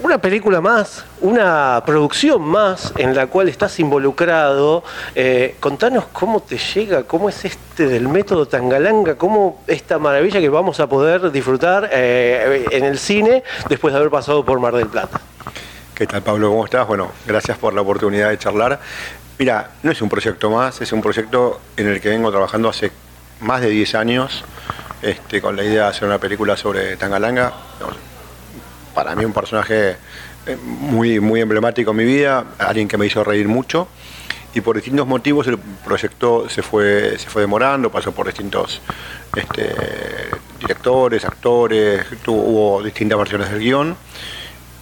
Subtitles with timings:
[0.00, 4.82] una película más, una producción más en la cual estás involucrado.
[5.14, 10.48] Eh, contanos cómo te llega, cómo es este del método Tangalanga, cómo esta maravilla que
[10.48, 14.88] vamos a poder disfrutar eh, en el cine después de haber pasado por Mar del
[14.88, 15.20] Plata.
[15.94, 16.50] ¿Qué tal Pablo?
[16.50, 16.86] ¿Cómo estás?
[16.86, 18.80] Bueno, gracias por la oportunidad de charlar.
[19.38, 22.90] Mira, no es un proyecto más, es un proyecto en el que vengo trabajando hace
[23.40, 24.44] más de 10 años
[25.02, 27.52] este, con la idea de hacer una película sobre Tangalanga
[28.94, 29.96] para mí un personaje
[30.46, 33.88] eh, muy, muy emblemático en mi vida, alguien que me hizo reír mucho.
[34.54, 38.80] Y por distintos motivos el proyecto se fue, se fue demorando, pasó por distintos
[39.34, 39.74] este,
[40.60, 43.96] directores, actores, hubo distintas versiones del guion.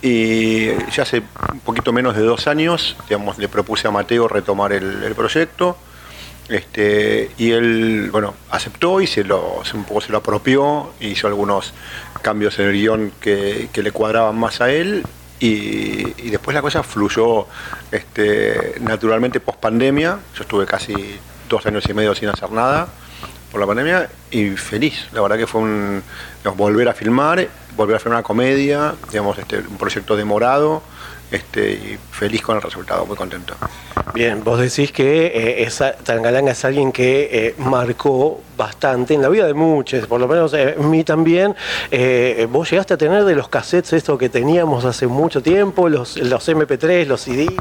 [0.02, 4.72] Y ya hace un poquito menos de dos años, digamos, le propuse a Mateo retomar
[4.72, 5.76] el, proyecto.
[6.48, 11.72] Este, y él, bueno, aceptó y se lo, un poco se lo apropió, hizo algunos
[12.20, 15.04] cambios en el guion que, le cuadraban más a él
[15.38, 17.46] y, después la cosa fluyó
[17.90, 20.18] este, naturalmente post pandemia.
[20.36, 20.94] Yo estuve casi
[21.48, 22.88] dos años y medio sin hacer nada
[23.53, 25.08] por la pandemia y feliz.
[25.12, 26.03] La verdad que fue un
[26.56, 30.83] volver a filmar, volver a hacer una comedia, digamos, este, un proyecto demorado
[31.31, 33.55] este, y feliz con el resultado, muy contento.
[34.14, 39.28] Bien, vos decís que eh, esa, Tangalanga es alguien que eh, marcó bastante en la
[39.28, 41.55] vida de muchos, por lo menos eh, mí también.
[42.48, 46.48] vos llegaste a tener de los cassettes esto que teníamos hace mucho tiempo, los, los
[46.48, 47.53] MP3, los CDs.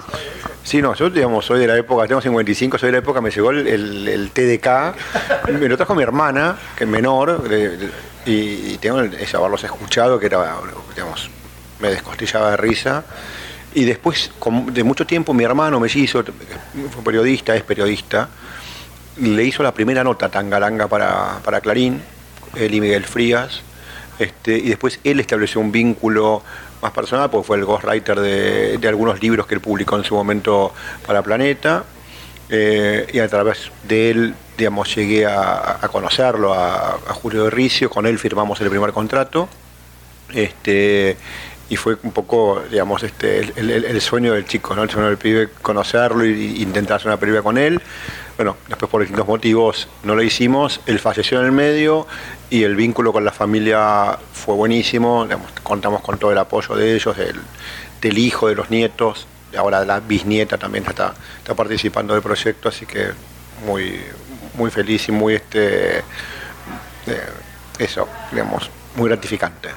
[0.64, 3.31] Sí, no, yo digamos, soy de la época, tengo 55, soy de la época, me
[3.31, 7.44] llegó el, TDK, me lo trajo mi hermana, que es menor,
[8.26, 10.55] y, tengo el, haberlos escuchado, que era,
[10.94, 11.30] digamos,
[11.80, 13.04] me descostillaba de risa.
[13.73, 14.32] Y después,
[14.67, 18.30] de mucho tiempo, mi hermano me hizo, fue periodista, es periodista,
[19.17, 22.02] le hizo la primera nota Tangalanga para, para Clarín,
[22.55, 23.61] él y Miguel Frías,
[24.20, 26.44] este, y después él estableció un vínculo
[26.81, 30.15] más personal, porque fue el ghostwriter de, de algunos libros que él publicó en su
[30.15, 30.73] momento
[31.05, 31.83] para Planeta,
[32.53, 38.05] eh, y a través de él, digamos, llegué a, conocerlo, a, Julio de Ricio, con
[38.05, 39.47] él firmamos el primer contrato.
[40.33, 41.15] Este,
[41.70, 44.83] y fue un poco, digamos, este, el, sueño del chico, ¿no?
[44.83, 47.81] El sueño del pibe, conocerlo e intentar hacer una película con él.
[48.41, 52.07] Bueno, después por distintos motivos no lo hicimos, él falleció en el medio
[52.49, 55.27] y el vínculo con la familia fue buenísimo,
[55.61, 57.15] contamos con todo el apoyo de ellos,
[58.02, 62.87] del, hijo, de los nietos, ahora la bisnieta también está, está participando del proyecto, así
[62.87, 63.09] que
[63.63, 64.02] muy,
[64.55, 66.03] muy feliz y muy, este, eh,
[67.77, 69.69] eso, digamos, muy gratificante.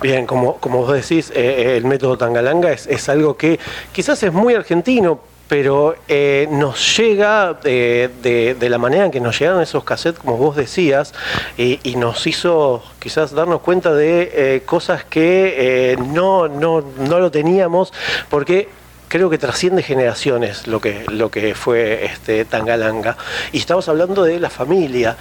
[0.00, 3.58] Bien, como, como vos decís, eh, eh, el método Tangalanga es, algo que
[3.90, 9.62] quizás es muy argentino, pero eh, nos llega de, la manera en que nos llegaron
[9.62, 11.14] esos cassettes, como vos decías,
[11.56, 17.92] y, nos hizo quizás darnos cuenta de cosas que no, no, no lo teníamos,
[18.28, 18.68] porque
[19.08, 23.16] creo que trasciende generaciones lo que, lo que fue este Tangalanga.
[23.50, 25.16] Y estamos hablando de la familia.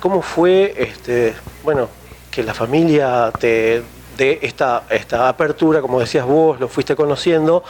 [0.00, 1.88] ¿Cómo fue, este, bueno,
[2.30, 3.82] que la familia te
[4.16, 7.64] de esta, esta apertura, como decías vos, lo fuiste conociendo.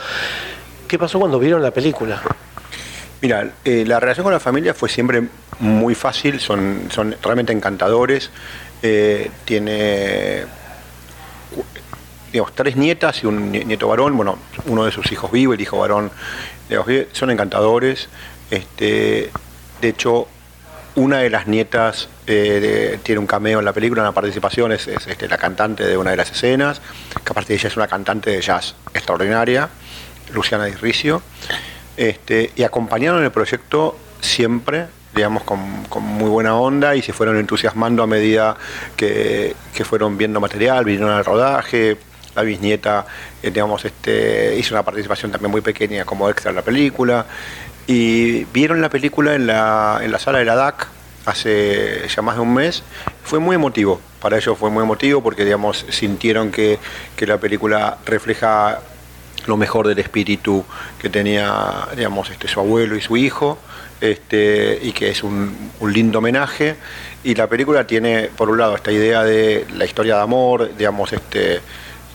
[0.93, 2.21] ¿Qué pasó cuando vieron la película?
[3.23, 5.23] Mira, eh, la relación con la familia fue siempre
[5.59, 8.29] muy fácil, son, son realmente encantadores.
[8.83, 10.45] Eh, tiene
[12.31, 15.79] digamos, tres nietas y un nieto varón, bueno, uno de sus hijos vive, el hijo
[15.79, 16.11] varón,
[17.13, 18.11] son encantadores.
[18.51, 19.31] Este,
[19.81, 20.29] de hecho,
[20.95, 25.27] una de las nietas eh, tiene un cameo en la película, una participación, es, este,
[25.27, 26.83] la cantante de una de las escenas,
[27.25, 29.71] que aparte de ella es una cantante de jazz extraordinaria,
[30.32, 31.23] Luciana Disricio,
[31.96, 35.61] este, y acompañaron el proyecto siempre, digamos, con,
[36.02, 38.56] muy buena onda y se fueron entusiasmando a medida
[38.96, 41.96] que, fueron viendo material, vinieron al rodaje,
[42.34, 43.05] la bisnieta,
[43.43, 47.26] eh, digamos, este, hizo una participación también muy pequeña como extra en la película
[47.87, 50.88] y vieron la película en la, en la sala de la DAC
[51.26, 52.82] hace ya más de un mes.
[53.25, 56.78] Fue muy emotivo, para ellos fue muy emotivo porque digamos, sintieron que,
[57.19, 58.81] la película refleja
[59.47, 60.65] lo mejor del espíritu
[60.99, 63.59] que tenía digamos, este, su abuelo y su hijo,
[64.00, 66.77] este, y que es un, lindo homenaje.
[67.25, 71.12] Y la película tiene, por un lado, esta idea de la historia de amor, digamos,
[71.12, 71.61] este,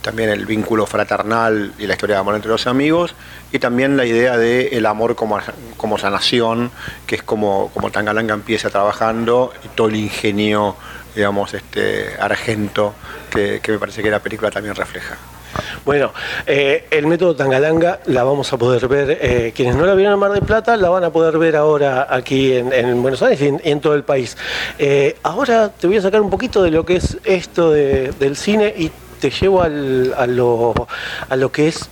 [0.02, 3.16] también el vínculo fraternal y la historia de amor entre los amigos,
[3.52, 5.40] y también la idea de el amor como,
[5.78, 6.72] como sanación,
[7.06, 10.76] que es como, como Tangalanga empieza trabajando, y todo el ingenio,
[11.16, 12.94] digamos, este, argento,
[13.32, 15.18] que me parece que la película también refleja.
[15.88, 16.12] Bueno,
[16.46, 20.20] eh, el método Tangalanga la vamos a poder ver, eh, quienes no la vieron en
[20.20, 23.80] Mar del Plata, la van a poder ver ahora aquí en, Buenos Aires y en,
[23.80, 24.36] todo el país.
[24.78, 28.74] Eh, ahora te voy a sacar un poquito de lo que es esto del cine
[28.78, 28.92] y
[29.22, 30.74] te llevo a, lo,
[31.30, 31.90] a lo que es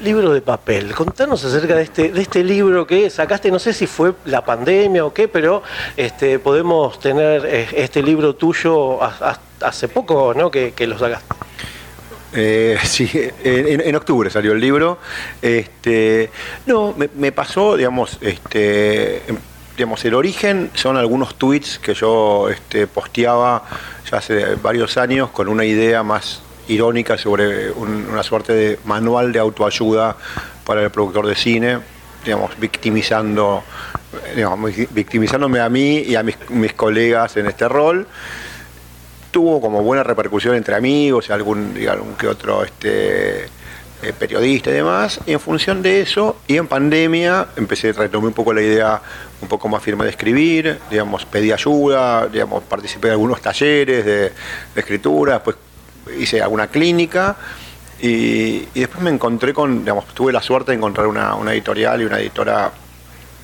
[0.00, 0.92] libro de papel.
[0.92, 5.04] Contanos acerca de este, de este libro que sacaste, no sé si fue la pandemia
[5.04, 5.62] o qué, pero
[5.96, 8.98] este, podemos tener este libro tuyo
[9.60, 10.50] hace poco ¿no?
[10.50, 11.35] que lo sacaste.
[12.32, 13.08] Eh, sí,
[13.44, 14.98] en, octubre salió el libro.
[15.40, 16.30] Este,
[16.66, 19.22] no, me, pasó, digamos, este,
[19.76, 23.64] digamos, el origen son algunos tweets que yo este, posteaba
[24.10, 29.38] ya hace varios años con una idea más irónica sobre una suerte de manual de
[29.38, 30.16] autoayuda
[30.64, 31.78] para el productor de cine,
[32.24, 33.62] digamos, victimizando,
[34.34, 38.06] digamos, victimizándome a mí y a mis, mis colegas en este rol
[39.36, 45.20] tuvo como buena repercusión entre amigos algún, digamos, que otro este, eh, periodista y demás.
[45.26, 48.98] Y en función de eso, y en pandemia, empecé, retomé un poco la idea
[49.42, 54.32] un poco más firme de escribir, digamos, pedí ayuda, digamos, participé en algunos talleres de,
[54.74, 55.56] escritura, después
[56.18, 57.36] hice alguna clínica.
[58.00, 62.04] Y, después me encontré con, digamos, tuve la suerte de encontrar una, una editorial y
[62.06, 62.72] una editora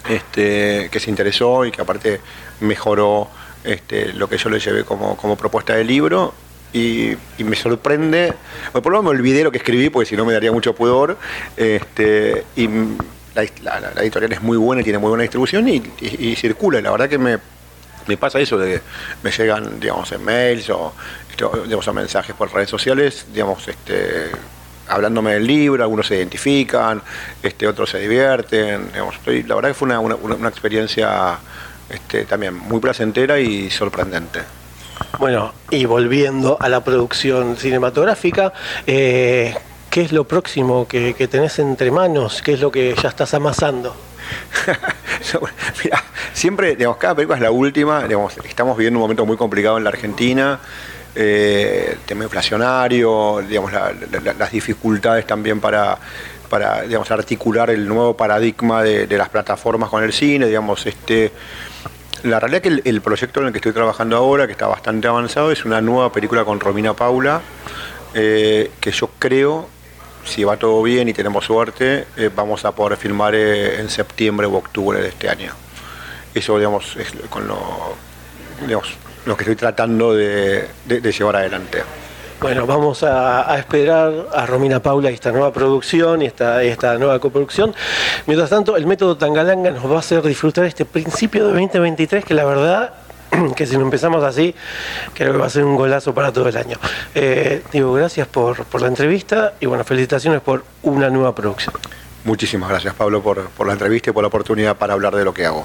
[0.09, 2.19] este, que se interesó y que aparte
[2.61, 3.29] mejoró
[3.65, 6.35] este, lo que yo le llevé como, propuesta de libro
[6.73, 8.33] y, me sorprende,
[8.73, 11.19] por lo menos me olvidé lo que escribí porque si no me daría mucho pudor,
[11.57, 12.69] este, y
[13.35, 13.43] la,
[14.03, 17.19] editorial es muy buena y tiene muy buena distribución y, circula, y la verdad que
[17.19, 17.39] me,
[18.17, 18.83] pasa eso de que
[19.23, 20.93] me llegan, digamos, en mails o,
[21.65, 24.31] digamos, mensajes por redes sociales, digamos, este,
[24.89, 27.03] hablándome del libro, algunos se identifican,
[27.43, 28.91] este, otros se divierten,
[29.47, 31.39] la verdad que fue una, una experiencia
[31.93, 34.41] este, también muy placentera y sorprendente.
[35.19, 38.53] Bueno, y volviendo a la producción cinematográfica,
[38.87, 39.55] eh,
[39.91, 42.43] ¿qué es lo próximo que, tenés entre manos?
[42.43, 43.95] ¿Qué es lo que ya estás amasando?
[45.85, 46.03] Mira,
[46.33, 49.85] siempre, digamos, cada película es la última, digamos, estamos viviendo un momento muy complicado en
[49.85, 50.61] la Argentina,
[51.15, 55.99] eh, tema inflacionario, digamos, las dificultades también para,
[56.49, 61.33] para digamos, articular el nuevo paradigma de, las plataformas con el cine, digamos, este
[62.23, 65.09] la realidad es que el, proyecto en el que estoy trabajando ahora, que está bastante
[65.09, 67.41] avanzado, es una nueva película con Romina Paula,
[68.15, 69.69] eh, que yo creo,
[70.25, 74.47] si va todo bien y tenemos suerte, eh, vamos a poder filmar eh, en septiembre
[74.47, 75.53] o octubre de este año.
[76.33, 77.97] Eso, digamos, es con lo,
[79.27, 81.83] lo que estoy tratando de llevar adelante.
[82.43, 87.21] Bueno, vamos a, esperar a Romina Paula y esta nueva producción y esta, esta nueva
[87.21, 87.73] coproducción.
[88.27, 92.35] Mientras tanto, el método Tangalanga nos va a hacer disfrutar este principio de 2023 que
[92.35, 92.95] la verdad
[93.57, 94.57] que si no empezamos así,
[95.15, 96.79] creo que va a ser un golazo para todo el año.
[97.15, 101.77] Eh, digo, gracias por, por la entrevista y bueno, felicitaciones por una nueva producción.
[102.25, 105.33] Muchísimas gracias Pablo por, por la entrevista y por la oportunidad para hablar de lo
[105.33, 105.65] que hago.